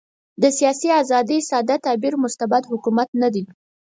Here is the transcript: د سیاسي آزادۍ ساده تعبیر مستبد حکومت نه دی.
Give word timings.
د 0.41 0.43
سیاسي 0.57 0.89
آزادۍ 1.01 1.39
ساده 1.49 1.75
تعبیر 1.85 2.13
مستبد 2.23 2.63
حکومت 2.71 3.09
نه 3.21 3.29
دی. 3.33 3.43